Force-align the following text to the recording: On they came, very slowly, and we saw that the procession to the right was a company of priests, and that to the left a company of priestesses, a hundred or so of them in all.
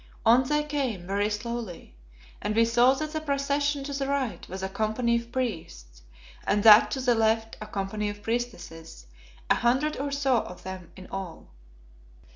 On 0.25 0.41
they 0.43 0.63
came, 0.63 1.05
very 1.05 1.29
slowly, 1.29 1.93
and 2.41 2.55
we 2.55 2.65
saw 2.65 2.95
that 2.95 3.13
the 3.13 3.21
procession 3.21 3.83
to 3.83 3.93
the 3.93 4.07
right 4.07 4.49
was 4.49 4.63
a 4.63 4.67
company 4.67 5.17
of 5.17 5.31
priests, 5.31 6.01
and 6.47 6.63
that 6.63 6.89
to 6.89 6.99
the 6.99 7.13
left 7.13 7.55
a 7.61 7.67
company 7.67 8.09
of 8.09 8.23
priestesses, 8.23 9.05
a 9.47 9.53
hundred 9.53 9.97
or 9.97 10.11
so 10.11 10.37
of 10.37 10.63
them 10.63 10.91
in 10.95 11.05
all. 11.11 11.49